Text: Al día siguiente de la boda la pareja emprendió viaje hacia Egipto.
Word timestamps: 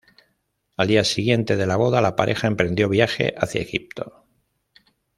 Al 0.77 0.87
día 0.87 1.03
siguiente 1.03 1.55
de 1.55 1.67
la 1.67 1.75
boda 1.75 2.01
la 2.01 2.15
pareja 2.15 2.47
emprendió 2.47 2.89
viaje 2.89 3.35
hacia 3.37 3.61
Egipto. 3.61 4.25